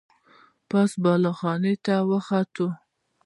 [0.69, 2.67] پاس بالا خانې ته وخوته.